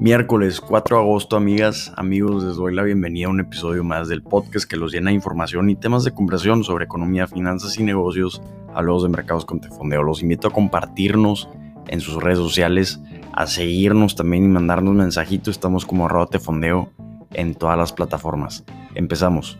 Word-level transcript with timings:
Miércoles 0.00 0.60
4 0.60 0.96
de 0.96 1.02
agosto, 1.02 1.36
amigas, 1.36 1.92
amigos, 1.96 2.44
les 2.44 2.54
doy 2.54 2.72
la 2.72 2.84
bienvenida 2.84 3.26
a 3.26 3.30
un 3.30 3.40
episodio 3.40 3.82
más 3.82 4.06
del 4.06 4.22
podcast 4.22 4.70
que 4.70 4.76
los 4.76 4.92
llena 4.92 5.10
de 5.10 5.16
información 5.16 5.70
y 5.70 5.74
temas 5.74 6.04
de 6.04 6.12
conversación 6.12 6.62
sobre 6.62 6.84
economía, 6.84 7.26
finanzas 7.26 7.76
y 7.80 7.82
negocios, 7.82 8.40
hablamos 8.72 9.02
de 9.02 9.08
mercados 9.08 9.44
con 9.44 9.60
Tefondeo. 9.60 10.04
Los 10.04 10.22
invito 10.22 10.46
a 10.46 10.52
compartirnos 10.52 11.48
en 11.88 12.00
sus 12.00 12.22
redes 12.22 12.38
sociales, 12.38 13.00
a 13.32 13.48
seguirnos 13.48 14.14
también 14.14 14.44
y 14.44 14.48
mandarnos 14.48 14.94
mensajitos. 14.94 15.56
Estamos 15.56 15.84
como 15.84 16.06
arroba 16.06 16.26
Tefondeo 16.26 16.92
en 17.32 17.56
todas 17.56 17.76
las 17.76 17.92
plataformas. 17.92 18.64
Empezamos. 18.94 19.58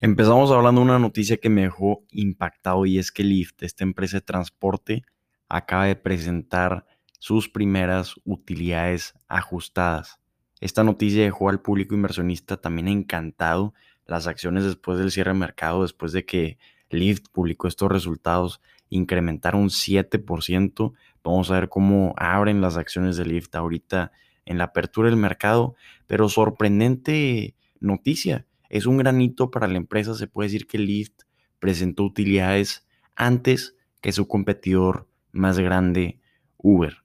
Empezamos 0.00 0.52
hablando 0.52 0.80
de 0.80 0.86
una 0.86 1.00
noticia 1.00 1.38
que 1.38 1.48
me 1.48 1.62
dejó 1.62 2.04
impactado 2.12 2.86
y 2.86 2.98
es 3.00 3.10
que 3.10 3.24
Lyft, 3.24 3.64
esta 3.64 3.82
empresa 3.82 4.18
de 4.18 4.20
transporte, 4.20 5.02
acaba 5.48 5.86
de 5.86 5.96
presentar 5.96 6.86
sus 7.18 7.48
primeras 7.48 8.14
utilidades 8.24 9.14
ajustadas. 9.28 10.20
Esta 10.60 10.84
noticia 10.84 11.22
dejó 11.22 11.48
al 11.48 11.60
público 11.60 11.94
inversionista 11.94 12.56
también 12.56 12.88
encantado. 12.88 13.74
Las 14.06 14.26
acciones 14.26 14.64
después 14.64 14.98
del 14.98 15.10
cierre 15.10 15.32
de 15.32 15.38
mercado, 15.38 15.82
después 15.82 16.12
de 16.12 16.24
que 16.24 16.58
Lyft 16.90 17.26
publicó 17.32 17.68
estos 17.68 17.90
resultados, 17.90 18.60
incrementaron 18.88 19.68
7%. 19.68 20.92
Vamos 21.22 21.50
a 21.50 21.54
ver 21.54 21.68
cómo 21.68 22.14
abren 22.16 22.60
las 22.60 22.76
acciones 22.76 23.16
de 23.16 23.26
Lyft 23.26 23.54
ahorita 23.54 24.12
en 24.46 24.58
la 24.58 24.64
apertura 24.64 25.08
del 25.08 25.18
mercado. 25.18 25.74
Pero 26.06 26.28
sorprendente 26.28 27.54
noticia. 27.80 28.46
Es 28.68 28.86
un 28.86 28.98
granito 28.98 29.50
para 29.50 29.68
la 29.68 29.76
empresa. 29.76 30.14
Se 30.14 30.26
puede 30.26 30.48
decir 30.48 30.66
que 30.66 30.78
Lyft 30.78 31.22
presentó 31.58 32.04
utilidades 32.04 32.86
antes 33.14 33.76
que 34.00 34.12
su 34.12 34.26
competidor 34.28 35.07
más 35.32 35.58
grande, 35.58 36.20
Uber. 36.56 36.98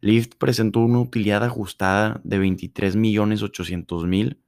Lyft 0.00 0.34
presentó 0.36 0.80
una 0.80 1.00
utilidad 1.00 1.42
ajustada 1.44 2.20
de 2.22 2.38
23 2.38 2.96
millones 2.96 3.42
800 3.42 4.06
mil 4.06 4.40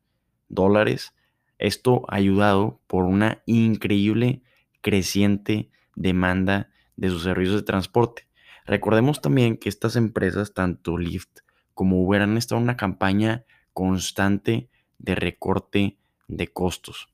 dólares. 0.48 1.14
Esto 1.58 2.04
ayudado 2.08 2.80
por 2.86 3.04
una 3.04 3.42
increíble 3.46 4.42
creciente 4.80 5.70
demanda 5.96 6.70
de 6.96 7.08
sus 7.08 7.22
servicios 7.22 7.56
de 7.56 7.62
transporte. 7.62 8.28
Recordemos 8.66 9.20
también 9.20 9.56
que 9.56 9.68
estas 9.68 9.96
empresas, 9.96 10.52
tanto 10.52 10.98
Lyft 10.98 11.40
como 11.74 12.02
Uber, 12.02 12.22
han 12.22 12.36
estado 12.36 12.58
en 12.58 12.64
una 12.64 12.76
campaña 12.76 13.44
constante 13.72 14.68
de 14.98 15.14
recorte 15.14 15.96
de 16.26 16.48
costos. 16.48 17.08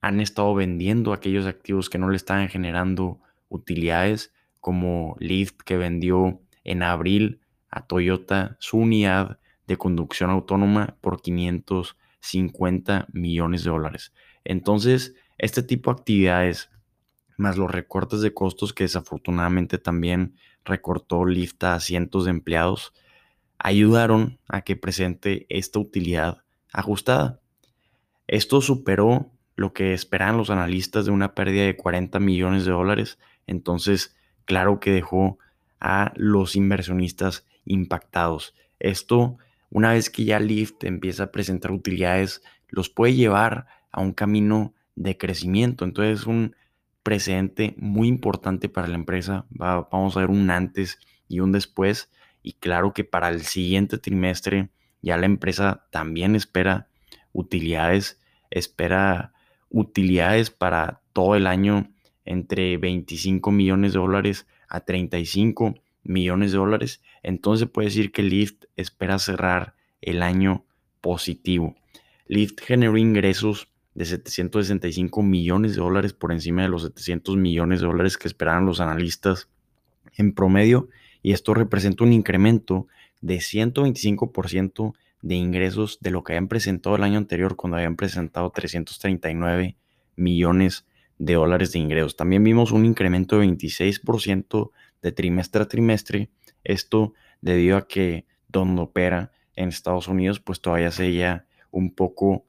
Han 0.00 0.20
estado 0.20 0.54
vendiendo 0.54 1.12
aquellos 1.12 1.46
activos 1.46 1.90
que 1.90 1.98
no 1.98 2.08
le 2.08 2.16
estaban 2.16 2.48
generando 2.48 3.20
utilidades 3.48 4.32
como 4.60 5.16
Lyft 5.18 5.62
que 5.64 5.76
vendió 5.76 6.40
en 6.64 6.82
abril 6.82 7.40
a 7.70 7.86
Toyota 7.86 8.56
su 8.60 8.78
unidad 8.78 9.38
de 9.66 9.76
conducción 9.76 10.30
autónoma 10.30 10.96
por 11.00 11.20
550 11.20 13.06
millones 13.12 13.64
de 13.64 13.70
dólares. 13.70 14.12
Entonces, 14.44 15.14
este 15.36 15.62
tipo 15.62 15.92
de 15.92 16.00
actividades, 16.00 16.70
más 17.36 17.56
los 17.56 17.70
recortes 17.70 18.20
de 18.20 18.34
costos 18.34 18.72
que 18.72 18.84
desafortunadamente 18.84 19.78
también 19.78 20.34
recortó 20.64 21.24
Lyft 21.24 21.62
a 21.64 21.80
cientos 21.80 22.24
de 22.24 22.30
empleados, 22.30 22.92
ayudaron 23.58 24.38
a 24.48 24.62
que 24.62 24.76
presente 24.76 25.46
esta 25.48 25.78
utilidad 25.78 26.44
ajustada. 26.72 27.40
Esto 28.26 28.60
superó 28.60 29.32
lo 29.56 29.72
que 29.72 29.92
esperaban 29.92 30.36
los 30.36 30.50
analistas 30.50 31.06
de 31.06 31.10
una 31.10 31.34
pérdida 31.34 31.64
de 31.64 31.76
40 31.76 32.20
millones 32.20 32.64
de 32.64 32.72
dólares. 32.72 33.18
Entonces, 33.46 34.16
claro 34.48 34.80
que 34.80 34.90
dejó 34.90 35.38
a 35.78 36.12
los 36.16 36.56
inversionistas 36.56 37.46
impactados. 37.66 38.54
Esto, 38.80 39.36
una 39.70 39.92
vez 39.92 40.08
que 40.08 40.24
ya 40.24 40.40
Lyft 40.40 40.84
empieza 40.84 41.24
a 41.24 41.30
presentar 41.30 41.70
utilidades, 41.70 42.42
los 42.68 42.88
puede 42.88 43.14
llevar 43.14 43.66
a 43.92 44.00
un 44.00 44.12
camino 44.12 44.74
de 44.96 45.18
crecimiento. 45.18 45.84
Entonces, 45.84 46.20
es 46.20 46.26
un 46.26 46.56
precedente 47.02 47.74
muy 47.76 48.08
importante 48.08 48.70
para 48.70 48.88
la 48.88 48.94
empresa. 48.94 49.44
vamos 49.50 50.16
a 50.16 50.20
ver 50.20 50.30
un 50.30 50.50
antes 50.50 50.98
y 51.28 51.40
un 51.40 51.52
después. 51.52 52.10
Y 52.42 52.54
claro 52.54 52.94
que 52.94 53.04
para 53.04 53.28
el 53.28 53.42
siguiente 53.42 53.98
trimestre 53.98 54.70
ya 55.02 55.18
la 55.18 55.26
empresa 55.26 55.86
también 55.90 56.34
espera 56.34 56.88
utilidades, 57.32 58.18
espera 58.50 59.34
utilidades 59.68 60.50
para 60.50 61.02
todo 61.12 61.34
el 61.36 61.46
año 61.46 61.92
entre 62.28 62.76
25 62.76 63.50
millones 63.50 63.94
de 63.94 63.98
dólares 63.98 64.46
a 64.68 64.80
35 64.80 65.76
millones 66.04 66.52
de 66.52 66.58
dólares. 66.58 67.02
Entonces 67.22 67.68
puede 67.68 67.88
decir 67.88 68.12
que 68.12 68.22
Lyft 68.22 68.64
espera 68.76 69.18
cerrar 69.18 69.74
el 70.02 70.22
año 70.22 70.64
positivo. 71.00 71.74
Lyft 72.26 72.60
generó 72.60 72.98
ingresos 72.98 73.68
de 73.94 74.04
765 74.04 75.22
millones 75.22 75.74
de 75.74 75.80
dólares 75.80 76.12
por 76.12 76.30
encima 76.32 76.62
de 76.62 76.68
los 76.68 76.82
700 76.82 77.36
millones 77.36 77.80
de 77.80 77.86
dólares 77.86 78.18
que 78.18 78.28
esperaban 78.28 78.66
los 78.66 78.80
analistas 78.80 79.48
en 80.16 80.34
promedio 80.34 80.88
y 81.22 81.32
esto 81.32 81.54
representa 81.54 82.04
un 82.04 82.12
incremento 82.12 82.86
de 83.22 83.38
125% 83.38 84.92
de 85.22 85.34
ingresos 85.34 85.98
de 86.00 86.10
lo 86.10 86.22
que 86.22 86.34
habían 86.34 86.48
presentado 86.48 86.94
el 86.94 87.02
año 87.02 87.18
anterior 87.18 87.56
cuando 87.56 87.78
habían 87.78 87.96
presentado 87.96 88.50
339 88.50 89.76
millones 90.14 90.84
de 91.18 91.34
dólares 91.34 91.72
de 91.72 91.80
ingresos. 91.80 92.16
También 92.16 92.44
vimos 92.44 92.72
un 92.72 92.84
incremento 92.84 93.38
de 93.38 93.46
26% 93.46 94.70
de 95.02 95.12
trimestre 95.12 95.62
a 95.62 95.68
trimestre. 95.68 96.30
Esto 96.64 97.14
debido 97.40 97.76
a 97.76 97.86
que 97.86 98.26
donde 98.48 98.82
opera 98.82 99.32
en 99.54 99.68
Estados 99.68 100.08
Unidos 100.08 100.40
pues 100.40 100.60
todavía 100.60 100.90
seguía 100.90 101.46
un 101.70 101.94
poco 101.94 102.46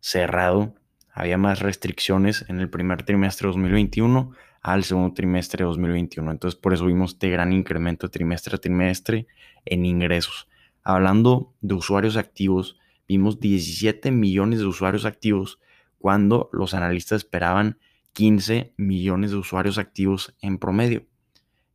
cerrado. 0.00 0.74
Había 1.12 1.38
más 1.38 1.60
restricciones 1.60 2.44
en 2.48 2.60
el 2.60 2.68
primer 2.68 3.04
trimestre 3.04 3.46
de 3.46 3.52
2021 3.52 4.32
al 4.60 4.84
segundo 4.84 5.14
trimestre 5.14 5.58
de 5.58 5.68
2021. 5.68 6.30
Entonces 6.30 6.60
por 6.60 6.74
eso 6.74 6.86
vimos 6.86 7.12
este 7.12 7.30
gran 7.30 7.52
incremento 7.52 8.10
trimestre 8.10 8.56
a 8.56 8.58
trimestre 8.58 9.26
en 9.64 9.84
ingresos. 9.86 10.48
Hablando 10.82 11.54
de 11.62 11.74
usuarios 11.74 12.16
activos, 12.16 12.78
vimos 13.08 13.40
17 13.40 14.10
millones 14.10 14.58
de 14.58 14.66
usuarios 14.66 15.06
activos 15.06 15.58
cuando 15.98 16.50
los 16.52 16.74
analistas 16.74 17.22
esperaban 17.22 17.78
15 18.14 18.72
millones 18.76 19.32
de 19.32 19.36
usuarios 19.36 19.76
activos 19.76 20.34
en 20.40 20.58
promedio. 20.58 21.04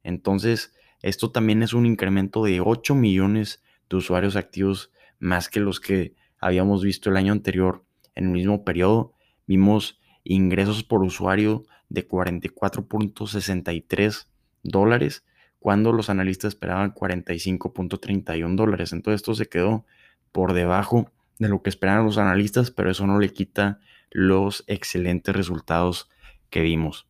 Entonces, 0.03 0.73
esto 1.01 1.31
también 1.31 1.63
es 1.63 1.73
un 1.73 1.85
incremento 1.85 2.43
de 2.43 2.59
8 2.61 2.95
millones 2.95 3.61
de 3.89 3.97
usuarios 3.97 4.35
activos 4.35 4.91
más 5.19 5.49
que 5.49 5.59
los 5.59 5.79
que 5.79 6.15
habíamos 6.39 6.83
visto 6.83 7.09
el 7.09 7.17
año 7.17 7.33
anterior. 7.33 7.83
En 8.15 8.25
el 8.25 8.31
mismo 8.31 8.63
periodo 8.63 9.13
vimos 9.45 9.99
ingresos 10.23 10.83
por 10.83 11.03
usuario 11.03 11.65
de 11.89 12.07
44.63 12.07 14.27
dólares 14.63 15.25
cuando 15.59 15.91
los 15.91 16.09
analistas 16.09 16.53
esperaban 16.53 16.93
45.31 16.93 18.55
dólares. 18.55 18.93
Entonces 18.93 19.21
esto 19.21 19.35
se 19.35 19.47
quedó 19.47 19.85
por 20.31 20.53
debajo 20.53 21.11
de 21.37 21.49
lo 21.49 21.61
que 21.61 21.69
esperaban 21.69 22.05
los 22.05 22.17
analistas, 22.17 22.71
pero 22.71 22.89
eso 22.91 23.05
no 23.07 23.19
le 23.19 23.33
quita 23.33 23.81
los 24.11 24.63
excelentes 24.67 25.35
resultados 25.35 26.09
que 26.49 26.61
vimos. 26.61 27.07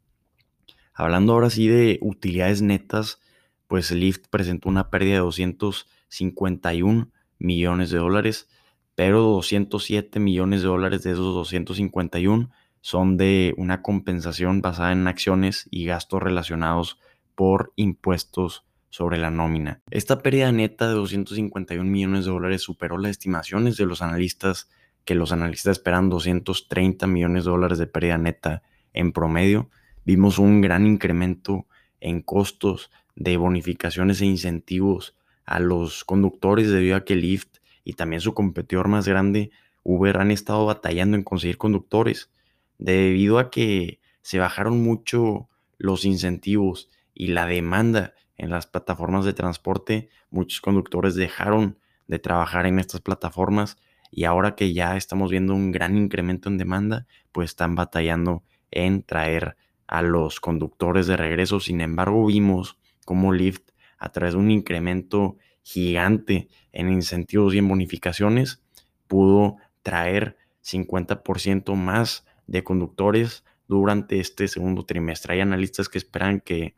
Hablando 0.93 1.33
ahora 1.33 1.49
sí 1.49 1.67
de 1.67 1.97
utilidades 2.01 2.61
netas, 2.61 3.21
pues 3.67 3.91
Lyft 3.91 4.27
presentó 4.29 4.67
una 4.67 4.89
pérdida 4.89 5.15
de 5.15 5.19
251 5.19 7.11
millones 7.37 7.89
de 7.89 7.97
dólares, 7.99 8.49
pero 8.95 9.21
207 9.21 10.19
millones 10.19 10.61
de 10.61 10.67
dólares 10.67 11.03
de 11.03 11.11
esos 11.11 11.33
251 11.33 12.49
son 12.81 13.17
de 13.17 13.53
una 13.57 13.81
compensación 13.81 14.61
basada 14.61 14.91
en 14.91 15.07
acciones 15.07 15.67
y 15.71 15.85
gastos 15.85 16.21
relacionados 16.21 16.99
por 17.35 17.71
impuestos 17.75 18.65
sobre 18.89 19.17
la 19.17 19.29
nómina. 19.29 19.81
Esta 19.91 20.19
pérdida 20.19 20.51
neta 20.51 20.87
de 20.87 20.95
251 20.95 21.89
millones 21.89 22.25
de 22.25 22.31
dólares 22.31 22.61
superó 22.61 22.97
las 22.97 23.11
estimaciones 23.11 23.77
de 23.77 23.85
los 23.85 24.01
analistas, 24.01 24.69
que 25.09 25.15
los 25.15 25.31
analistas 25.31 25.77
esperan 25.77 26.07
230 26.11 27.07
millones 27.07 27.43
de 27.43 27.49
dólares 27.49 27.79
de 27.79 27.87
pérdida 27.87 28.19
neta 28.19 28.61
en 28.93 29.11
promedio. 29.11 29.71
Vimos 30.05 30.37
un 30.37 30.61
gran 30.61 30.85
incremento 30.85 31.65
en 31.99 32.21
costos 32.21 32.91
de 33.15 33.35
bonificaciones 33.35 34.21
e 34.21 34.27
incentivos 34.27 35.17
a 35.47 35.59
los 35.59 36.05
conductores 36.05 36.69
debido 36.69 36.95
a 36.95 37.05
que 37.05 37.15
Lyft 37.15 37.57
y 37.83 37.93
también 37.93 38.21
su 38.21 38.35
competidor 38.35 38.87
más 38.87 39.07
grande, 39.07 39.49
Uber, 39.81 40.17
han 40.17 40.29
estado 40.29 40.67
batallando 40.67 41.17
en 41.17 41.23
conseguir 41.23 41.57
conductores 41.57 42.29
debido 42.77 43.39
a 43.39 43.49
que 43.49 44.01
se 44.21 44.37
bajaron 44.37 44.83
mucho 44.83 45.49
los 45.79 46.05
incentivos 46.05 46.91
y 47.15 47.29
la 47.29 47.47
demanda 47.47 48.13
en 48.37 48.51
las 48.51 48.67
plataformas 48.67 49.25
de 49.25 49.33
transporte. 49.33 50.09
Muchos 50.29 50.61
conductores 50.61 51.15
dejaron 51.15 51.79
de 52.05 52.19
trabajar 52.19 52.67
en 52.67 52.77
estas 52.77 53.01
plataformas 53.01 53.79
y 54.11 54.23
ahora 54.23 54.55
que 54.55 54.73
ya 54.73 54.97
estamos 54.97 55.31
viendo 55.31 55.53
un 55.53 55.71
gran 55.71 55.97
incremento 55.97 56.49
en 56.49 56.57
demanda, 56.57 57.05
pues 57.31 57.51
están 57.51 57.75
batallando 57.75 58.43
en 58.71 59.03
traer 59.03 59.55
a 59.87 60.01
los 60.01 60.39
conductores 60.39 61.07
de 61.07 61.17
regreso. 61.17 61.59
Sin 61.59 61.81
embargo, 61.81 62.25
vimos 62.25 62.77
cómo 63.05 63.33
Lyft, 63.33 63.69
a 63.97 64.11
través 64.11 64.33
de 64.33 64.39
un 64.39 64.51
incremento 64.51 65.37
gigante 65.63 66.47
en 66.71 66.91
incentivos 66.91 67.53
y 67.53 67.57
en 67.57 67.67
bonificaciones, 67.67 68.63
pudo 69.07 69.57
traer 69.83 70.37
50% 70.63 71.75
más 71.75 72.25
de 72.47 72.63
conductores 72.63 73.43
durante 73.67 74.19
este 74.19 74.47
segundo 74.47 74.85
trimestre. 74.85 75.35
Hay 75.35 75.41
analistas 75.41 75.89
que 75.89 75.97
esperan 75.97 76.39
que 76.39 76.75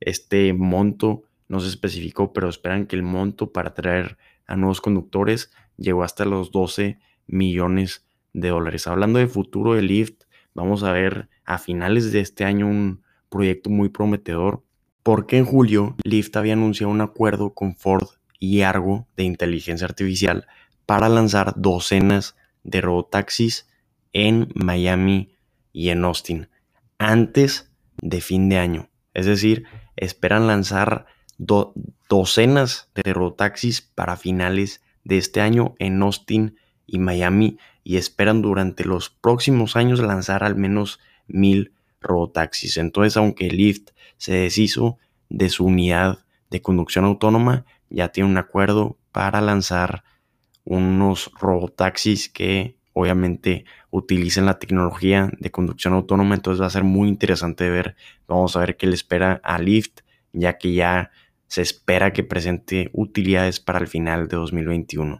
este 0.00 0.52
monto, 0.52 1.24
no 1.48 1.60
se 1.60 1.68
especificó, 1.68 2.32
pero 2.32 2.48
esperan 2.48 2.86
que 2.86 2.96
el 2.96 3.02
monto 3.02 3.52
para 3.52 3.74
traer 3.74 4.18
a 4.46 4.56
nuevos 4.56 4.80
conductores 4.80 5.52
llegó 5.82 6.02
hasta 6.04 6.24
los 6.24 6.50
12 6.50 6.98
millones 7.26 8.06
de 8.32 8.48
dólares. 8.48 8.86
Hablando 8.86 9.18
de 9.18 9.26
futuro 9.26 9.74
de 9.74 9.82
Lyft, 9.82 10.24
vamos 10.54 10.82
a 10.82 10.92
ver 10.92 11.28
a 11.44 11.58
finales 11.58 12.12
de 12.12 12.20
este 12.20 12.44
año 12.44 12.66
un 12.66 13.02
proyecto 13.28 13.70
muy 13.70 13.88
prometedor 13.88 14.62
porque 15.02 15.36
en 15.36 15.44
julio 15.44 15.96
Lyft 16.04 16.36
había 16.36 16.52
anunciado 16.52 16.92
un 16.92 17.00
acuerdo 17.00 17.54
con 17.54 17.74
Ford 17.74 18.08
y 18.38 18.62
Argo 18.62 19.08
de 19.16 19.24
inteligencia 19.24 19.86
artificial 19.86 20.46
para 20.86 21.08
lanzar 21.08 21.54
docenas 21.56 22.36
de 22.62 22.80
robotaxis 22.80 23.68
en 24.12 24.48
Miami 24.54 25.34
y 25.72 25.88
en 25.88 26.04
Austin 26.04 26.48
antes 26.98 27.72
de 27.96 28.20
fin 28.20 28.48
de 28.48 28.58
año. 28.58 28.90
Es 29.14 29.26
decir, 29.26 29.64
esperan 29.96 30.46
lanzar 30.46 31.06
docenas 32.08 32.90
de 32.94 33.12
robotaxis 33.12 33.80
para 33.80 34.16
finales 34.16 34.81
de 35.04 35.18
este 35.18 35.40
año 35.40 35.74
en 35.78 36.00
Austin 36.02 36.56
y 36.86 36.98
Miami 36.98 37.58
y 37.84 37.96
esperan 37.96 38.42
durante 38.42 38.84
los 38.84 39.10
próximos 39.10 39.76
años 39.76 40.00
lanzar 40.00 40.44
al 40.44 40.56
menos 40.56 41.00
mil 41.26 41.72
robotaxis. 42.00 42.76
Entonces, 42.76 43.16
aunque 43.16 43.48
Lyft 43.50 43.90
se 44.16 44.34
deshizo 44.34 44.98
de 45.28 45.48
su 45.48 45.64
unidad 45.64 46.24
de 46.50 46.60
conducción 46.62 47.04
autónoma, 47.04 47.64
ya 47.88 48.08
tiene 48.08 48.30
un 48.30 48.38
acuerdo 48.38 48.98
para 49.10 49.40
lanzar 49.40 50.04
unos 50.64 51.30
robotaxis 51.40 52.28
que 52.28 52.76
obviamente 52.92 53.64
utilicen 53.90 54.46
la 54.46 54.58
tecnología 54.58 55.30
de 55.38 55.50
conducción 55.50 55.94
autónoma. 55.94 56.34
Entonces 56.34 56.60
va 56.60 56.66
a 56.66 56.70
ser 56.70 56.84
muy 56.84 57.08
interesante 57.08 57.68
ver. 57.70 57.96
Vamos 58.28 58.56
a 58.56 58.60
ver 58.60 58.76
qué 58.76 58.86
le 58.86 58.94
espera 58.94 59.40
a 59.42 59.58
Lyft, 59.58 60.00
ya 60.32 60.58
que 60.58 60.72
ya 60.72 61.10
se 61.52 61.60
espera 61.60 62.14
que 62.14 62.24
presente 62.24 62.88
utilidades 62.94 63.60
para 63.60 63.78
el 63.78 63.86
final 63.86 64.26
de 64.26 64.38
2021. 64.38 65.18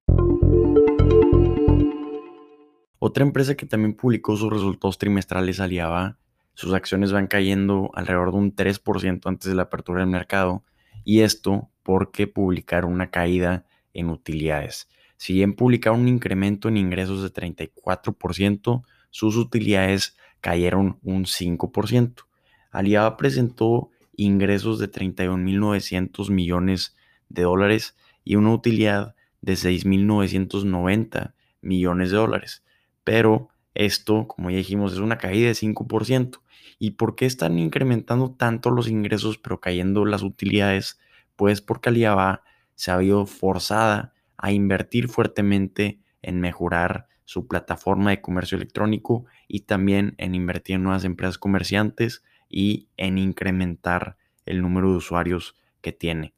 Otra 2.98 3.22
empresa 3.22 3.54
que 3.54 3.66
también 3.66 3.92
publicó 3.92 4.34
sus 4.38 4.50
resultados 4.50 4.96
trimestrales, 4.96 5.60
Alibaba, 5.60 6.16
sus 6.54 6.72
acciones 6.72 7.12
van 7.12 7.26
cayendo 7.26 7.90
alrededor 7.92 8.30
de 8.30 8.38
un 8.38 8.56
3% 8.56 9.20
antes 9.26 9.46
de 9.46 9.54
la 9.54 9.64
apertura 9.64 10.00
del 10.00 10.08
mercado 10.08 10.64
y 11.04 11.20
esto 11.20 11.68
porque 11.82 12.26
publicaron 12.26 12.94
una 12.94 13.10
caída 13.10 13.66
en 13.92 14.08
utilidades. 14.08 14.88
Si 15.18 15.34
bien 15.34 15.52
publicaron 15.52 16.00
un 16.00 16.08
incremento 16.08 16.68
en 16.68 16.78
ingresos 16.78 17.22
de 17.22 17.30
34%, 17.30 18.84
sus 19.10 19.36
utilidades 19.36 20.16
cayeron 20.40 20.98
un 21.02 21.26
5%. 21.26 22.24
Alibaba 22.70 23.18
presentó 23.18 23.90
ingresos 24.16 24.78
de 24.78 24.90
31.900 24.90 26.30
millones 26.30 26.96
de 27.28 27.42
dólares 27.42 27.96
y 28.24 28.36
una 28.36 28.52
utilidad 28.52 29.14
de 29.40 29.54
6.990 29.54 31.34
millones 31.60 32.10
de 32.10 32.16
dólares. 32.16 32.64
Pero 33.04 33.48
esto, 33.74 34.28
como 34.28 34.50
ya 34.50 34.58
dijimos, 34.58 34.92
es 34.92 34.98
una 34.98 35.18
caída 35.18 35.48
de 35.48 35.54
5%. 35.54 36.40
¿Y 36.78 36.92
por 36.92 37.14
qué 37.14 37.26
están 37.26 37.58
incrementando 37.58 38.32
tanto 38.32 38.70
los 38.70 38.88
ingresos 38.88 39.38
pero 39.38 39.60
cayendo 39.60 40.04
las 40.04 40.22
utilidades? 40.22 41.00
Pues 41.36 41.60
porque 41.60 41.88
Alibaba 41.88 42.42
se 42.74 42.90
ha 42.90 42.94
habido 42.94 43.26
forzada 43.26 44.12
a 44.36 44.52
invertir 44.52 45.08
fuertemente 45.08 46.00
en 46.22 46.40
mejorar 46.40 47.08
su 47.24 47.46
plataforma 47.46 48.10
de 48.10 48.20
comercio 48.20 48.56
electrónico 48.56 49.24
y 49.48 49.60
también 49.60 50.14
en 50.18 50.34
invertir 50.34 50.76
en 50.76 50.82
nuevas 50.82 51.04
empresas 51.04 51.38
comerciantes 51.38 52.22
y 52.52 52.90
en 52.96 53.18
incrementar 53.18 54.16
el 54.46 54.62
número 54.62 54.90
de 54.90 54.98
usuarios 54.98 55.56
que 55.80 55.92
tiene. 55.92 56.34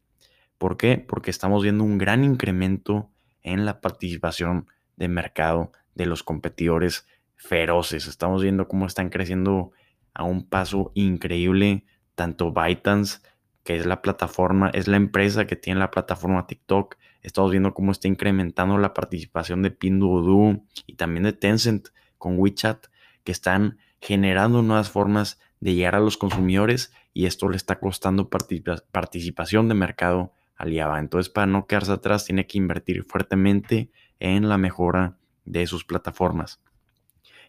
¿Por 0.56 0.78
qué? 0.78 0.96
Porque 0.96 1.30
estamos 1.30 1.62
viendo 1.62 1.84
un 1.84 1.98
gran 1.98 2.24
incremento 2.24 3.10
en 3.42 3.66
la 3.66 3.82
participación 3.82 4.68
de 4.96 5.08
mercado 5.08 5.72
de 5.94 6.06
los 6.06 6.22
competidores 6.22 7.06
feroces. 7.36 8.06
Estamos 8.06 8.42
viendo 8.42 8.68
cómo 8.68 8.86
están 8.86 9.10
creciendo 9.10 9.72
a 10.14 10.22
un 10.24 10.48
paso 10.48 10.92
increíble 10.94 11.84
tanto 12.14 12.52
ByteDance, 12.52 13.18
que 13.64 13.76
es 13.76 13.86
la 13.86 14.00
plataforma, 14.00 14.70
es 14.70 14.86
la 14.86 14.96
empresa 14.96 15.46
que 15.46 15.56
tiene 15.56 15.80
la 15.80 15.90
plataforma 15.90 16.46
TikTok. 16.46 16.96
Estamos 17.22 17.50
viendo 17.50 17.74
cómo 17.74 17.90
está 17.90 18.06
incrementando 18.06 18.78
la 18.78 18.94
participación 18.94 19.62
de 19.62 19.72
Pinduoduo 19.72 20.64
y 20.86 20.94
también 20.94 21.24
de 21.24 21.32
Tencent 21.32 21.88
con 22.18 22.38
WeChat, 22.38 22.86
que 23.24 23.32
están 23.32 23.78
generando 24.00 24.62
nuevas 24.62 24.90
formas 24.90 25.40
de 25.64 25.74
llegar 25.74 25.94
a 25.94 26.00
los 26.00 26.18
consumidores 26.18 26.92
y 27.14 27.24
esto 27.24 27.48
le 27.48 27.56
está 27.56 27.80
costando 27.80 28.28
participación 28.28 29.66
de 29.66 29.74
mercado 29.74 30.34
a 30.56 30.64
Alibaba. 30.64 30.98
Entonces, 30.98 31.32
para 31.32 31.46
no 31.46 31.66
quedarse 31.66 31.90
atrás, 31.90 32.26
tiene 32.26 32.46
que 32.46 32.58
invertir 32.58 33.02
fuertemente 33.02 33.90
en 34.20 34.50
la 34.50 34.58
mejora 34.58 35.16
de 35.46 35.66
sus 35.66 35.86
plataformas. 35.86 36.60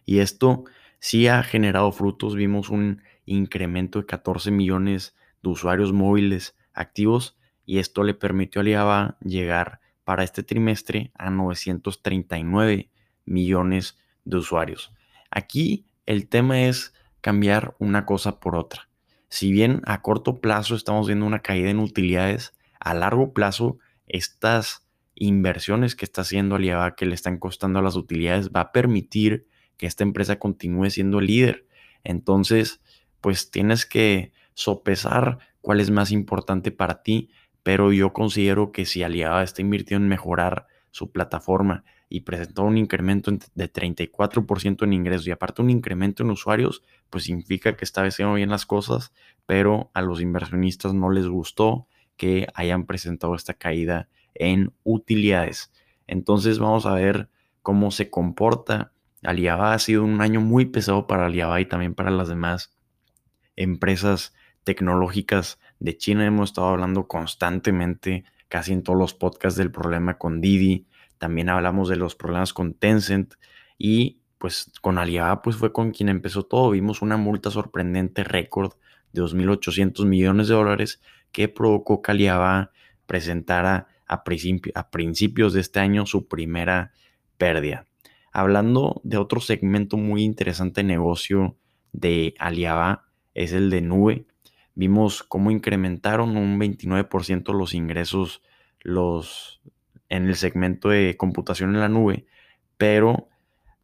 Y 0.06 0.20
esto 0.20 0.64
sí 0.98 1.28
ha 1.28 1.42
generado 1.42 1.92
frutos. 1.92 2.36
Vimos 2.36 2.70
un 2.70 3.02
incremento 3.26 3.98
de 3.98 4.06
14 4.06 4.50
millones 4.50 5.14
de 5.42 5.50
usuarios 5.50 5.92
móviles 5.92 6.56
activos 6.72 7.36
y 7.66 7.80
esto 7.80 8.02
le 8.02 8.14
permitió 8.14 8.60
a 8.60 8.62
Alibaba 8.62 9.18
llegar 9.20 9.80
para 10.04 10.24
este 10.24 10.42
trimestre 10.42 11.12
a 11.18 11.28
939 11.28 12.88
millones 13.26 13.98
de 14.24 14.38
usuarios. 14.38 14.94
Aquí 15.30 15.84
el 16.06 16.28
tema 16.28 16.62
es 16.62 16.94
cambiar 17.26 17.74
una 17.80 18.06
cosa 18.06 18.38
por 18.38 18.54
otra. 18.54 18.88
Si 19.28 19.50
bien 19.50 19.82
a 19.84 20.00
corto 20.00 20.40
plazo 20.40 20.76
estamos 20.76 21.08
viendo 21.08 21.26
una 21.26 21.40
caída 21.40 21.70
en 21.70 21.80
utilidades, 21.80 22.54
a 22.78 22.94
largo 22.94 23.32
plazo 23.32 23.78
estas 24.06 24.86
inversiones 25.16 25.96
que 25.96 26.04
está 26.04 26.20
haciendo 26.20 26.54
Alibaba 26.54 26.94
que 26.94 27.04
le 27.04 27.16
están 27.16 27.38
costando 27.38 27.80
a 27.80 27.82
las 27.82 27.96
utilidades 27.96 28.50
va 28.50 28.60
a 28.60 28.70
permitir 28.70 29.48
que 29.76 29.88
esta 29.88 30.04
empresa 30.04 30.38
continúe 30.38 30.88
siendo 30.90 31.20
líder. 31.20 31.66
Entonces, 32.04 32.80
pues 33.20 33.50
tienes 33.50 33.86
que 33.86 34.30
sopesar 34.54 35.38
cuál 35.60 35.80
es 35.80 35.90
más 35.90 36.12
importante 36.12 36.70
para 36.70 37.02
ti, 37.02 37.30
pero 37.64 37.92
yo 37.92 38.12
considero 38.12 38.70
que 38.70 38.86
si 38.86 39.02
Alibaba 39.02 39.42
está 39.42 39.62
invirtiendo 39.62 40.04
en 40.04 40.10
mejorar 40.10 40.68
su 40.92 41.10
plataforma 41.10 41.82
y 42.08 42.20
presentó 42.20 42.62
un 42.62 42.78
incremento 42.78 43.32
de 43.54 43.72
34% 43.72 44.84
en 44.84 44.92
ingresos 44.92 45.26
y 45.26 45.32
aparte 45.32 45.62
un 45.62 45.70
incremento 45.70 46.22
en 46.22 46.30
usuarios, 46.30 46.82
pues 47.10 47.24
significa 47.24 47.76
que 47.76 47.84
está 47.84 48.04
haciendo 48.04 48.34
bien 48.34 48.50
las 48.50 48.66
cosas, 48.66 49.12
pero 49.44 49.90
a 49.94 50.02
los 50.02 50.20
inversionistas 50.20 50.94
no 50.94 51.10
les 51.10 51.26
gustó 51.26 51.88
que 52.16 52.46
hayan 52.54 52.86
presentado 52.86 53.34
esta 53.34 53.54
caída 53.54 54.08
en 54.34 54.72
utilidades. 54.84 55.72
Entonces 56.06 56.58
vamos 56.58 56.86
a 56.86 56.94
ver 56.94 57.28
cómo 57.62 57.90
se 57.90 58.10
comporta. 58.10 58.92
Alibaba 59.22 59.74
ha 59.74 59.78
sido 59.78 60.04
un 60.04 60.20
año 60.20 60.40
muy 60.40 60.66
pesado 60.66 61.06
para 61.06 61.26
Alibaba 61.26 61.60
y 61.60 61.66
también 61.66 61.94
para 61.94 62.10
las 62.10 62.28
demás 62.28 62.76
empresas 63.56 64.34
tecnológicas 64.64 65.58
de 65.80 65.96
China. 65.96 66.26
Hemos 66.26 66.50
estado 66.50 66.68
hablando 66.68 67.08
constantemente, 67.08 68.24
casi 68.48 68.72
en 68.72 68.82
todos 68.82 68.98
los 68.98 69.14
podcasts, 69.14 69.58
del 69.58 69.72
problema 69.72 70.18
con 70.18 70.40
Didi. 70.40 70.86
También 71.18 71.48
hablamos 71.48 71.88
de 71.88 71.96
los 71.96 72.14
problemas 72.14 72.52
con 72.52 72.74
Tencent 72.74 73.34
y 73.78 74.20
pues 74.38 74.70
con 74.80 74.98
Alibaba 74.98 75.42
pues 75.42 75.56
fue 75.56 75.72
con 75.72 75.92
quien 75.92 76.08
empezó 76.08 76.44
todo. 76.44 76.70
Vimos 76.70 77.02
una 77.02 77.16
multa 77.16 77.50
sorprendente 77.50 78.24
récord 78.24 78.72
de 79.12 79.22
2.800 79.22 80.04
millones 80.04 80.48
de 80.48 80.54
dólares 80.54 81.00
que 81.32 81.48
provocó 81.48 82.02
que 82.02 82.10
Alibaba 82.10 82.70
presentara 83.06 83.88
a, 84.06 84.24
principios 84.24 85.52
de 85.52 85.60
este 85.60 85.80
año 85.80 86.06
su 86.06 86.28
primera 86.28 86.92
pérdida. 87.38 87.86
Hablando 88.32 89.00
de 89.04 89.16
otro 89.16 89.40
segmento 89.40 89.96
muy 89.96 90.22
interesante 90.22 90.82
de 90.82 90.88
negocio 90.88 91.56
de 91.92 92.34
Alibaba, 92.38 93.06
es 93.34 93.52
el 93.52 93.70
de 93.70 93.80
nube. 93.80 94.26
Vimos 94.74 95.22
cómo 95.22 95.50
incrementaron 95.50 96.36
un 96.36 96.58
29% 96.58 97.54
los 97.54 97.74
ingresos 97.74 98.42
los, 98.80 99.60
en 100.08 100.26
el 100.26 100.36
segmento 100.36 100.88
de 100.88 101.16
computación 101.16 101.74
en 101.74 101.80
la 101.80 101.88
nube, 101.88 102.26
pero 102.76 103.28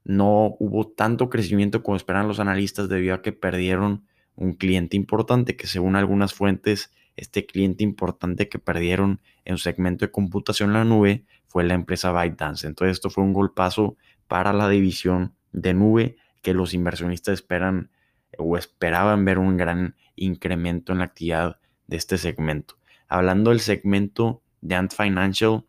no 0.05 0.57
hubo 0.59 0.89
tanto 0.89 1.29
crecimiento 1.29 1.83
como 1.83 1.97
esperan 1.97 2.29
los 2.29 2.41
analistas 2.41 2.89
debido 2.89 3.15
a 3.15 3.23
que 3.23 3.33
perdieron 3.33 4.05
un 4.35 4.55
cliente 4.55 4.97
importante 4.97 5.57
que 5.57 5.67
según 5.67 5.97
algunas 5.97 6.35
fuentes 6.35 6.91
este 7.17 7.47
cliente 7.47 7.85
importante 7.85 8.49
que 8.49 8.59
perdieron 8.59 9.21
en 9.45 9.57
su 9.59 9.65
segmento 9.65 10.05
de 10.05 10.11
computación 10.11 10.71
en 10.71 10.75
la 10.75 10.85
nube 10.85 11.25
fue 11.47 11.65
la 11.65 11.75
empresa 11.75 12.13
ByteDance. 12.13 12.67
Entonces 12.67 12.97
esto 12.97 13.11
fue 13.11 13.25
un 13.25 13.33
golpazo 13.33 13.97
para 14.29 14.53
la 14.53 14.69
división 14.69 15.35
de 15.53 15.75
nube 15.75 16.17
que 16.41 16.55
los 16.55 16.75
inversionistas 16.75 17.35
esperan 17.35 17.91
o 18.39 18.57
esperaban 18.57 19.25
ver 19.25 19.39
un 19.39 19.57
gran 19.57 19.95
incremento 20.17 20.93
en 20.93 20.99
la 20.99 21.05
actividad 21.05 21.59
de 21.87 21.97
este 21.97 22.17
segmento. 22.17 22.77
Hablando 23.09 23.51
del 23.51 23.61
segmento 23.61 24.43
de 24.63 24.75
Ant 24.75 24.93
Financial, 24.95 25.65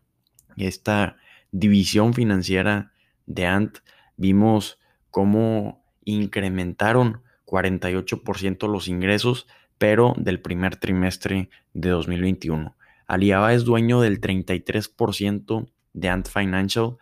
esta 0.56 1.16
división 1.50 2.14
financiera 2.14 2.92
de 3.26 3.46
Ant, 3.46 3.78
vimos 4.16 4.78
cómo 5.10 5.84
incrementaron 6.04 7.22
48% 7.46 8.68
los 8.68 8.88
ingresos, 8.88 9.46
pero 9.78 10.14
del 10.16 10.40
primer 10.40 10.76
trimestre 10.76 11.50
de 11.72 11.90
2021. 11.90 12.76
Alibaba 13.06 13.52
es 13.52 13.64
dueño 13.64 14.00
del 14.00 14.20
33% 14.20 15.68
de 15.92 16.08
Ant 16.08 16.28
Financial 16.28 16.96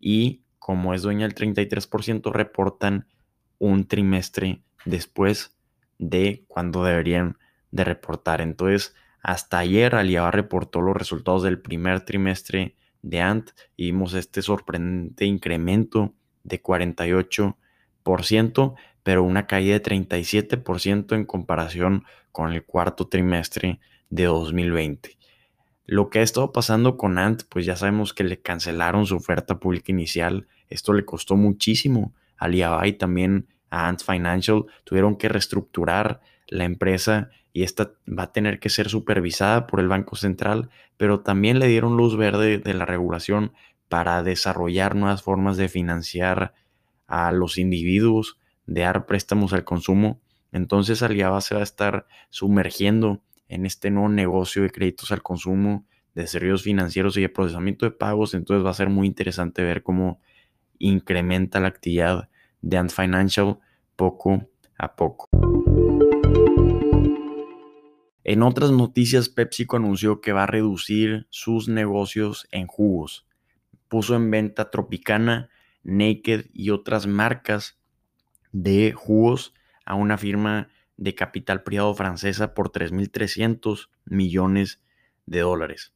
y 0.00 0.42
como 0.58 0.94
es 0.94 1.02
dueña 1.02 1.26
del 1.26 1.34
33% 1.34 2.32
reportan 2.32 3.06
un 3.58 3.86
trimestre 3.86 4.62
después 4.84 5.56
de 5.98 6.44
cuando 6.46 6.84
deberían 6.84 7.38
de 7.70 7.84
reportar. 7.84 8.40
Entonces, 8.40 8.94
hasta 9.22 9.58
ayer 9.58 9.94
Alibaba 9.94 10.30
reportó 10.30 10.80
los 10.80 10.96
resultados 10.96 11.42
del 11.42 11.60
primer 11.60 12.02
trimestre 12.02 12.76
de 13.02 13.20
Ant 13.20 13.50
y 13.76 13.86
vimos 13.86 14.14
este 14.14 14.42
sorprendente 14.42 15.24
incremento 15.24 16.14
de 16.42 16.62
48%, 16.62 18.74
pero 19.02 19.22
una 19.22 19.46
caída 19.46 19.78
de 19.78 19.82
37% 19.82 21.14
en 21.14 21.24
comparación 21.24 22.04
con 22.32 22.52
el 22.52 22.64
cuarto 22.64 23.08
trimestre 23.08 23.80
de 24.10 24.24
2020. 24.24 25.16
Lo 25.84 26.10
que 26.10 26.18
ha 26.18 26.22
estado 26.22 26.52
pasando 26.52 26.98
con 26.98 27.18
Ant, 27.18 27.44
pues 27.48 27.64
ya 27.64 27.76
sabemos 27.76 28.12
que 28.12 28.24
le 28.24 28.40
cancelaron 28.40 29.06
su 29.06 29.16
oferta 29.16 29.58
pública 29.58 29.90
inicial. 29.90 30.46
Esto 30.68 30.92
le 30.92 31.06
costó 31.06 31.36
muchísimo 31.36 32.12
a 32.36 32.44
Alibaba 32.44 32.86
y 32.86 32.92
también 32.92 33.48
a 33.70 33.88
Ant 33.88 34.02
Financial. 34.02 34.66
Tuvieron 34.84 35.16
que 35.16 35.30
reestructurar 35.30 36.20
la 36.46 36.64
empresa 36.64 37.30
y 37.58 37.64
esta 37.64 37.90
va 38.06 38.22
a 38.22 38.32
tener 38.32 38.60
que 38.60 38.68
ser 38.68 38.88
supervisada 38.88 39.66
por 39.66 39.80
el 39.80 39.88
Banco 39.88 40.14
Central, 40.14 40.70
pero 40.96 41.22
también 41.22 41.58
le 41.58 41.66
dieron 41.66 41.96
luz 41.96 42.16
verde 42.16 42.58
de 42.58 42.72
la 42.72 42.86
regulación 42.86 43.50
para 43.88 44.22
desarrollar 44.22 44.94
nuevas 44.94 45.24
formas 45.24 45.56
de 45.56 45.68
financiar 45.68 46.54
a 47.08 47.32
los 47.32 47.58
individuos, 47.58 48.38
de 48.66 48.82
dar 48.82 49.06
préstamos 49.06 49.52
al 49.52 49.64
consumo. 49.64 50.20
Entonces 50.52 51.02
Alibaba 51.02 51.40
se 51.40 51.56
va 51.56 51.60
a 51.62 51.64
estar 51.64 52.06
sumergiendo 52.30 53.24
en 53.48 53.66
este 53.66 53.90
nuevo 53.90 54.08
negocio 54.08 54.62
de 54.62 54.70
créditos 54.70 55.10
al 55.10 55.24
consumo, 55.24 55.84
de 56.14 56.28
servicios 56.28 56.62
financieros 56.62 57.16
y 57.16 57.22
de 57.22 57.28
procesamiento 57.28 57.86
de 57.86 57.90
pagos. 57.90 58.34
Entonces 58.34 58.64
va 58.64 58.70
a 58.70 58.74
ser 58.74 58.88
muy 58.88 59.08
interesante 59.08 59.64
ver 59.64 59.82
cómo 59.82 60.20
incrementa 60.78 61.58
la 61.58 61.66
actividad 61.66 62.28
de 62.62 62.76
Ant 62.76 62.92
Financial 62.92 63.58
poco 63.96 64.48
a 64.78 64.94
poco. 64.94 65.28
En 68.30 68.42
otras 68.42 68.70
noticias, 68.70 69.30
PepsiCo 69.30 69.78
anunció 69.78 70.20
que 70.20 70.32
va 70.32 70.42
a 70.42 70.46
reducir 70.46 71.26
sus 71.30 71.66
negocios 71.66 72.46
en 72.50 72.66
jugos. 72.66 73.26
Puso 73.88 74.16
en 74.16 74.30
venta 74.30 74.70
Tropicana, 74.70 75.48
Naked 75.82 76.44
y 76.52 76.68
otras 76.68 77.06
marcas 77.06 77.78
de 78.52 78.92
jugos 78.92 79.54
a 79.86 79.94
una 79.94 80.18
firma 80.18 80.68
de 80.98 81.14
capital 81.14 81.62
privado 81.62 81.94
francesa 81.94 82.52
por 82.52 82.70
3.300 82.70 83.88
millones 84.04 84.82
de 85.24 85.40
dólares. 85.40 85.94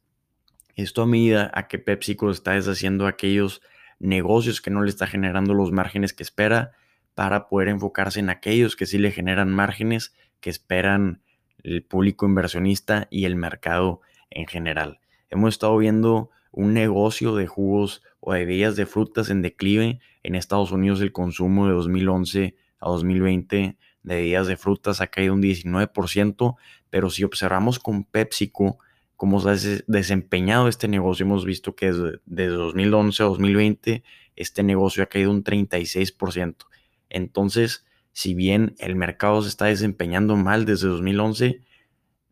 Esto 0.75 1.03
a 1.03 1.05
medida 1.05 1.51
a 1.53 1.67
que 1.67 1.77
PepsiCo 1.77 2.31
está 2.31 2.53
deshaciendo 2.53 3.05
aquellos 3.05 3.61
negocios 3.99 4.59
que 4.59 4.71
no 4.71 4.81
le 4.81 4.89
está 4.89 5.05
generando 5.05 5.53
los 5.53 5.71
márgenes 5.71 6.13
que 6.13 6.23
espera 6.23 6.71
para 7.13 7.47
poder 7.47 7.67
enfocarse 7.67 8.19
en 8.19 8.31
aquellos 8.31 8.75
que 8.75 8.87
sí 8.87 8.97
le 8.97 9.11
generan 9.11 9.53
márgenes 9.53 10.15
que 10.39 10.49
esperan 10.49 11.21
el 11.63 11.83
público 11.83 12.25
inversionista 12.25 13.07
y 13.09 13.25
el 13.25 13.35
mercado 13.35 14.01
en 14.29 14.47
general. 14.47 14.99
Hemos 15.29 15.53
estado 15.53 15.77
viendo 15.77 16.29
un 16.51 16.73
negocio 16.73 17.35
de 17.35 17.47
jugos 17.47 18.03
o 18.19 18.33
de 18.33 18.45
bebidas 18.45 18.75
de 18.75 18.85
frutas 18.85 19.29
en 19.29 19.41
declive 19.41 19.99
en 20.21 20.35
Estados 20.35 20.71
Unidos 20.71 21.01
el 21.01 21.11
consumo 21.11 21.67
de 21.67 21.73
2011 21.73 22.55
a 22.79 22.89
2020 22.89 23.77
de 24.03 24.15
bebidas 24.15 24.47
de 24.47 24.57
frutas 24.57 25.01
ha 25.01 25.07
caído 25.07 25.33
un 25.33 25.41
19%, 25.41 26.55
pero 26.89 27.09
si 27.09 27.23
observamos 27.23 27.79
con 27.79 28.03
PepsiCo 28.03 28.77
cómo 29.15 29.39
se 29.39 29.49
ha 29.49 29.83
desempeñado 29.87 30.67
este 30.67 30.87
negocio, 30.87 31.25
hemos 31.25 31.45
visto 31.45 31.75
que 31.75 31.91
desde, 32.25 32.47
2011 32.47 33.23
a 33.23 33.25
2020 33.25 34.03
este 34.35 34.63
negocio 34.63 35.03
ha 35.03 35.07
caído 35.07 35.31
un 35.31 35.43
36%. 35.43 36.55
Entonces, 37.09 37.85
si 38.13 38.33
bien 38.35 38.75
el 38.77 38.95
mercado 38.95 39.41
se 39.41 39.49
está 39.49 39.65
desempeñando 39.65 40.35
mal 40.35 40.65
desde 40.65 40.87
2011, 40.87 41.61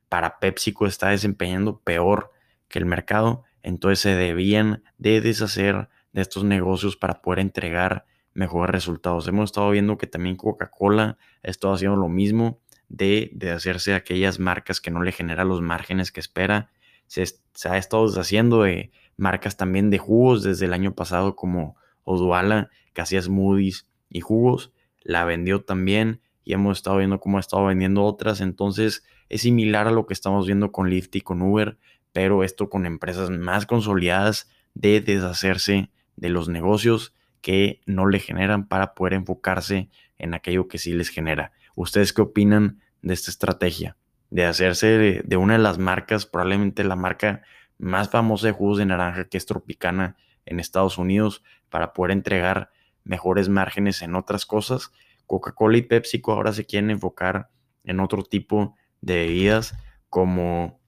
para 0.08 0.40
PepsiCo 0.40 0.86
está 0.86 1.10
desempeñando 1.10 1.80
peor 1.80 2.32
que 2.68 2.80
el 2.80 2.86
mercado, 2.86 3.44
entonces 3.64 4.00
se 4.00 4.16
debían 4.16 4.84
de 4.98 5.22
deshacer 5.22 5.90
de 6.14 6.22
estos 6.22 6.44
negocios 6.44 6.96
para 6.98 7.22
poder 7.22 7.40
entregar 7.40 8.06
mejores 8.34 8.72
resultados. 8.72 9.28
Hemos 9.28 9.50
estado 9.50 9.70
viendo 9.72 9.98
que 9.98 10.08
también 10.08 10.36
Coca-Cola 10.36 11.18
ha 11.44 11.48
estado 11.48 11.74
haciendo 11.74 11.98
lo 11.98 12.10
mismo 12.10 12.60
de, 12.90 13.32
de, 13.34 13.52
hacerse 13.52 13.94
aquellas 13.94 14.40
marcas 14.40 14.82
que 14.82 14.92
no 14.92 15.02
le 15.02 15.12
generan 15.12 15.48
los 15.48 15.62
márgenes 15.62 16.12
que 16.12 16.20
espera. 16.20 16.70
Se, 17.08 17.26
se, 17.26 17.70
ha 17.70 17.78
estado 17.78 18.08
deshaciendo 18.08 18.64
de 18.64 18.92
marcas 19.18 19.58
también 19.58 19.90
de 19.90 19.98
jugos 19.98 20.44
desde 20.44 20.66
el 20.66 20.74
año 20.74 20.94
pasado 20.94 21.36
como 21.36 21.76
Oduala, 22.04 22.70
que 22.94 23.02
hacía 23.02 23.22
smoothies 23.22 23.88
y 24.10 24.22
jugos. 24.22 24.74
La 25.02 25.26
vendió 25.26 25.64
también 25.64 26.22
y 26.44 26.54
hemos 26.54 26.78
estado 26.78 26.98
viendo 26.98 27.20
cómo 27.20 27.38
ha 27.38 27.40
estado 27.40 27.66
vendiendo 27.66 28.04
otras. 28.04 28.42
Entonces 28.42 29.04
es 29.30 29.42
similar 29.42 29.88
a 29.88 29.92
lo 29.92 30.06
que 30.06 30.14
estamos 30.14 30.46
viendo 30.46 30.72
con 30.72 30.90
Lyft 30.90 31.16
y 31.16 31.22
con 31.22 31.42
Uber, 31.42 31.78
pero 32.14 32.44
esto 32.44 32.70
con 32.70 32.86
empresas 32.86 33.30
más 33.30 33.66
consolidadas 33.66 34.50
de 34.74 35.02
deshacerse 35.02 35.90
de 36.16 36.30
los 36.30 36.50
negocios 36.50 37.14
que 37.42 37.82
no 37.86 38.08
le 38.08 38.20
generan 38.20 38.68
para 38.68 38.94
poder 38.94 39.14
enfocarse 39.14 39.90
en 40.18 40.34
aquello 40.34 40.68
que 40.68 40.78
sí 40.78 40.94
les 40.94 41.10
genera. 41.10 41.52
¿Ustedes 41.76 42.14
qué 42.14 42.22
opinan 42.22 42.80
de 43.02 43.14
esta 43.14 43.32
estrategia? 43.32 43.98
De 44.30 44.46
hacerse 44.46 45.24
de, 45.26 45.38
una 45.38 45.54
de 45.54 45.60
las 45.60 45.78
marcas, 45.78 46.26
probablemente 46.26 46.84
la 46.84 46.96
marca 46.96 47.42
más 47.78 48.10
famosa 48.10 48.48
de 48.48 48.54
jugos 48.54 48.78
de 48.78 48.86
naranja 48.86 49.28
que 49.28 49.38
es 49.38 49.46
Tropicana 49.46 50.16
en 50.46 50.60
Estados 50.60 50.98
Unidos, 50.98 51.44
para 51.70 51.94
poder 51.94 52.12
entregar 52.12 52.72
mejores 53.04 53.50
márgenes 53.50 54.02
en 54.02 54.16
otras 54.16 54.46
cosas. 54.46 54.92
Coca-Cola 55.26 55.78
y 55.78 55.84
PepsiCo 55.84 56.34
ahora 56.34 56.54
se 56.54 56.66
quieren 56.66 56.90
enfocar 56.90 57.50
en 57.84 58.00
otro 58.00 58.24
tipo 58.24 58.76
de 59.02 59.16
bebidas 59.16 59.76
como 60.10 60.80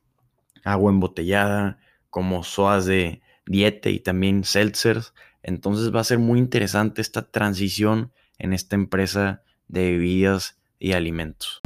agua 0.64 0.92
embotellada, 0.92 1.80
como 2.10 2.44
sodas 2.44 2.86
de 2.86 3.22
dieta 3.46 3.90
y 3.90 4.00
también 4.00 4.44
seltzers 4.44 5.14
entonces 5.44 5.94
va 5.94 6.00
a 6.00 6.06
ser 6.06 6.20
muy 6.20 6.40
interesante 6.40 7.02
esta 7.02 7.30
transición 7.30 8.14
en 8.40 8.54
esta 8.54 8.76
empresa 8.76 9.44
de 9.68 9.92
bebidas 9.92 10.58
y 10.80 10.94
alimentos. 10.94 11.63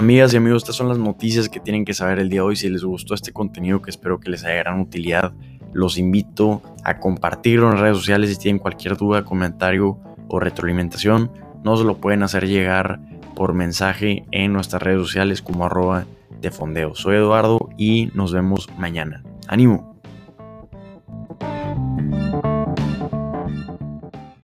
Amigas 0.00 0.32
y 0.32 0.38
amigos, 0.38 0.62
estas 0.62 0.76
son 0.76 0.88
las 0.88 0.96
noticias 0.96 1.50
que 1.50 1.60
tienen 1.60 1.84
que 1.84 1.92
saber 1.92 2.20
el 2.20 2.30
día 2.30 2.40
de 2.40 2.46
hoy. 2.46 2.56
Si 2.56 2.70
les 2.70 2.82
gustó 2.82 3.12
este 3.12 3.34
contenido, 3.34 3.82
que 3.82 3.90
espero 3.90 4.18
que 4.18 4.30
les 4.30 4.42
haya 4.46 4.54
gran 4.54 4.80
utilidad, 4.80 5.34
los 5.74 5.98
invito 5.98 6.62
a 6.84 6.98
compartirlo 6.98 7.70
en 7.70 7.76
redes 7.76 7.98
sociales. 7.98 8.30
Si 8.30 8.38
tienen 8.38 8.60
cualquier 8.60 8.96
duda, 8.96 9.26
comentario 9.26 9.98
o 10.28 10.40
retroalimentación, 10.40 11.30
nos 11.64 11.82
lo 11.82 11.98
pueden 11.98 12.22
hacer 12.22 12.48
llegar 12.48 12.98
por 13.36 13.52
mensaje 13.52 14.24
en 14.30 14.54
nuestras 14.54 14.82
redes 14.82 15.02
sociales 15.02 15.42
como 15.42 15.66
arroba 15.66 16.06
de 16.40 16.50
fondeo. 16.50 16.94
Soy 16.94 17.16
Eduardo 17.16 17.68
y 17.76 18.08
nos 18.14 18.32
vemos 18.32 18.70
mañana. 18.78 19.22
¡Ánimo! 19.48 19.89